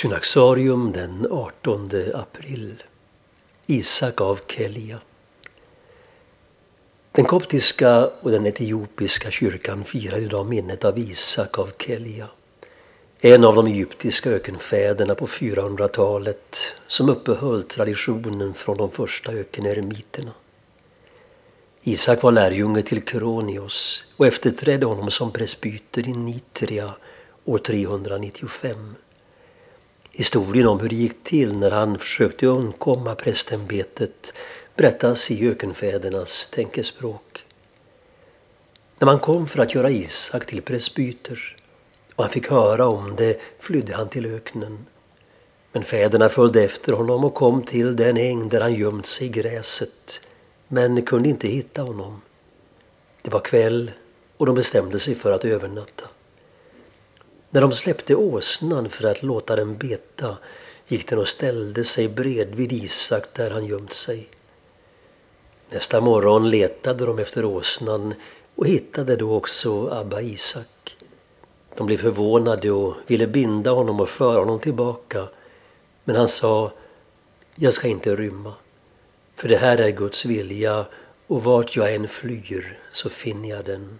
Synaxarium 0.00 0.92
den 0.92 1.26
18 1.30 1.90
april. 2.14 2.82
Isak 3.66 4.20
av 4.20 4.40
Kelia. 4.46 5.00
Den 7.12 7.24
koptiska 7.24 8.06
och 8.20 8.30
den 8.30 8.46
etiopiska 8.46 9.30
kyrkan 9.30 9.84
firar 9.84 10.18
idag 10.18 10.46
minnet 10.46 10.84
av 10.84 10.98
Isak 10.98 11.58
av 11.58 11.70
Kelia. 11.78 12.28
En 13.18 13.44
av 13.44 13.54
de 13.54 13.66
egyptiska 13.66 14.30
ökenfäderna 14.30 15.14
på 15.14 15.26
400-talet 15.26 16.56
som 16.86 17.08
uppehöll 17.08 17.62
traditionen 17.62 18.54
från 18.54 18.76
de 18.76 18.90
första 18.90 19.32
ökeneremiterna. 19.32 20.32
Isak 21.82 22.22
var 22.22 22.32
lärjunge 22.32 22.82
till 22.82 23.04
Kronios 23.04 24.04
och 24.16 24.26
efterträdde 24.26 24.86
honom 24.86 25.10
som 25.10 25.32
presbyter 25.32 26.08
i 26.08 26.12
Nitria 26.12 26.94
år 27.44 27.58
395. 27.58 28.94
Historien 30.12 30.66
om 30.66 30.80
hur 30.80 30.88
det 30.88 30.94
gick 30.94 31.24
till 31.24 31.56
när 31.56 31.70
han 31.70 31.98
försökte 31.98 32.46
undkomma 32.46 33.14
prästämbetet 33.14 34.32
berättas 34.76 35.30
i 35.30 35.48
ökenfädernas 35.48 36.50
tänkespråk. 36.50 37.44
När 38.98 39.06
man 39.06 39.18
kom 39.18 39.46
för 39.46 39.62
att 39.62 39.74
göra 39.74 39.90
Isak 39.90 40.46
till 40.46 40.62
presbyter 40.62 41.56
och 42.14 42.24
han 42.24 42.32
fick 42.32 42.50
höra 42.50 42.86
om 42.86 43.16
det 43.16 43.40
flydde 43.58 43.94
han 43.94 44.08
till 44.08 44.26
öknen. 44.26 44.86
Men 45.72 45.84
fäderna 45.84 46.28
följde 46.28 46.62
efter 46.62 46.92
honom 46.92 47.24
och 47.24 47.34
kom 47.34 47.62
till 47.62 47.96
den 47.96 48.16
äng 48.16 48.48
där 48.48 48.60
han 48.60 48.74
gömt 48.74 49.06
sig 49.06 49.26
i 49.26 49.30
gräset 49.30 50.20
men 50.68 51.02
kunde 51.02 51.28
inte 51.28 51.48
hitta 51.48 51.82
honom. 51.82 52.20
Det 53.22 53.30
var 53.30 53.40
kväll 53.40 53.90
och 54.36 54.46
de 54.46 54.54
bestämde 54.54 54.98
sig 54.98 55.14
för 55.14 55.32
att 55.32 55.44
övernatta. 55.44 56.08
När 57.50 57.60
de 57.60 57.72
släppte 57.72 58.14
åsnan 58.14 58.88
för 58.88 59.04
att 59.10 59.22
låta 59.22 59.56
den 59.56 59.76
beta 59.76 60.38
gick 60.88 61.08
den 61.08 61.18
och 61.18 61.28
ställde 61.28 61.84
sig 61.84 62.08
bredvid 62.08 62.72
Isak 62.72 63.24
där 63.34 63.50
han 63.50 63.66
gömt 63.66 63.92
sig. 63.92 64.28
Nästa 65.70 66.00
morgon 66.00 66.50
letade 66.50 67.06
de 67.06 67.18
efter 67.18 67.44
åsnan 67.44 68.14
och 68.54 68.66
hittade 68.66 69.16
då 69.16 69.34
också 69.34 69.88
Abba 69.88 70.20
Isak. 70.20 70.96
De 71.76 71.86
blev 71.86 71.96
förvånade 71.96 72.70
och 72.70 72.94
ville 73.06 73.26
binda 73.26 73.70
honom 73.70 74.00
och 74.00 74.08
föra 74.08 74.38
honom 74.38 74.60
tillbaka. 74.60 75.28
Men 76.04 76.16
han 76.16 76.28
sa, 76.28 76.72
jag 77.54 77.72
ska 77.72 77.88
inte 77.88 78.16
rymma. 78.16 78.54
För 79.36 79.48
det 79.48 79.56
här 79.56 79.78
är 79.78 79.90
Guds 79.90 80.24
vilja 80.24 80.86
och 81.26 81.44
vart 81.44 81.76
jag 81.76 81.94
än 81.94 82.08
flyr 82.08 82.78
så 82.92 83.10
finner 83.10 83.48
jag 83.48 83.64
den. 83.64 83.98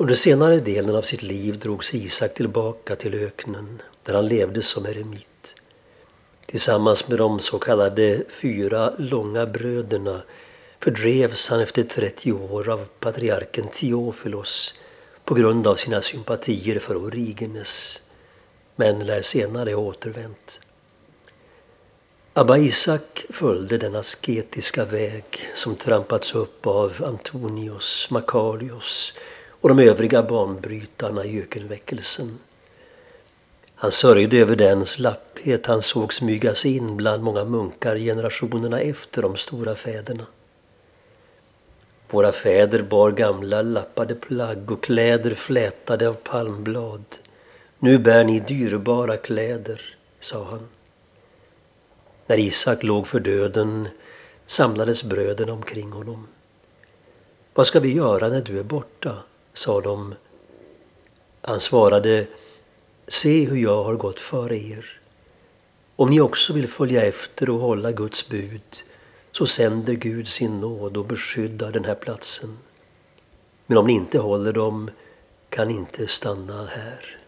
Under 0.00 0.14
senare 0.14 0.60
delen 0.60 0.96
av 0.96 1.02
sitt 1.02 1.22
liv 1.22 1.58
drogs 1.58 1.94
Isak 1.94 2.34
tillbaka 2.34 2.96
till 2.96 3.14
öknen 3.14 3.82
där 4.02 4.14
han 4.14 4.28
levde 4.28 4.62
som 4.62 4.86
eremit. 4.86 5.54
Tillsammans 6.46 7.08
med 7.08 7.18
de 7.18 7.40
så 7.40 7.58
kallade 7.58 8.22
fyra 8.28 8.92
långa 8.98 9.46
bröderna 9.46 10.22
fördrevs 10.80 11.48
han 11.48 11.60
efter 11.60 11.82
30 11.82 12.32
år 12.32 12.68
av 12.68 12.86
patriarken 13.00 13.68
Teofilos 13.68 14.74
på 15.24 15.34
grund 15.34 15.66
av 15.66 15.74
sina 15.76 16.02
sympatier 16.02 16.78
för 16.78 16.96
Origenes, 16.96 18.02
men 18.76 19.06
lär 19.06 19.22
senare 19.22 19.72
ha 19.72 19.82
återvänt. 19.82 20.60
Abba 22.32 22.58
Isak 22.58 23.26
följde 23.30 23.78
den 23.78 23.96
asketiska 23.96 24.84
väg 24.84 25.24
som 25.54 25.76
trampats 25.76 26.34
upp 26.34 26.66
av 26.66 27.04
Antonius, 27.06 28.10
Makarios 28.10 29.12
och 29.60 29.68
de 29.68 29.78
övriga 29.78 30.22
banbrytarna 30.22 31.24
i 31.24 31.40
ökenväckelsen. 31.40 32.38
Han 33.74 33.92
sörjde 33.92 34.36
över 34.36 34.56
den 34.56 34.86
slapphet 34.86 35.66
han 35.66 35.82
såg 35.82 36.14
smyga 36.14 36.54
sig 36.54 36.76
in 36.76 36.96
bland 36.96 37.22
många 37.22 37.44
munkar 37.44 37.96
generationerna 37.96 38.80
efter 38.80 39.22
de 39.22 39.36
stora 39.36 39.74
fäderna. 39.74 40.26
Våra 42.10 42.32
fäder 42.32 42.82
bar 42.82 43.10
gamla 43.10 43.62
lappade 43.62 44.14
plagg 44.14 44.70
och 44.70 44.82
kläder 44.82 45.34
flätade 45.34 46.08
av 46.08 46.14
palmblad. 46.14 47.04
Nu 47.78 47.98
bär 47.98 48.24
ni 48.24 48.40
dyrbara 48.40 49.16
kläder, 49.16 49.96
sa 50.20 50.44
han. 50.44 50.68
När 52.26 52.38
Isak 52.38 52.82
låg 52.82 53.06
för 53.06 53.20
döden 53.20 53.88
samlades 54.46 55.04
bröderna 55.04 55.52
omkring 55.52 55.92
honom. 55.92 56.26
Vad 57.54 57.66
ska 57.66 57.80
vi 57.80 57.94
göra 57.94 58.28
när 58.28 58.40
du 58.40 58.58
är 58.58 58.64
borta? 58.64 59.16
Sa 59.58 59.80
de. 59.80 60.14
Han 61.40 61.60
svarade, 61.60 62.26
se 63.08 63.44
hur 63.44 63.56
jag 63.56 63.84
har 63.84 63.94
gått 63.94 64.20
före 64.20 64.56
er. 64.56 65.00
Om 65.96 66.10
ni 66.10 66.20
också 66.20 66.52
vill 66.52 66.68
följa 66.68 67.04
efter 67.04 67.50
och 67.50 67.60
hålla 67.60 67.92
Guds 67.92 68.28
bud 68.28 68.82
så 69.32 69.46
sänder 69.46 69.94
Gud 69.94 70.28
sin 70.28 70.60
nåd 70.60 70.96
och 70.96 71.04
beskyddar 71.04 71.72
den 71.72 71.84
här 71.84 71.94
platsen. 71.94 72.58
Men 73.66 73.78
om 73.78 73.86
ni 73.86 73.92
inte 73.92 74.18
håller 74.18 74.52
dem 74.52 74.90
kan 75.48 75.68
ni 75.68 75.74
inte 75.74 76.06
stanna 76.06 76.66
här. 76.66 77.18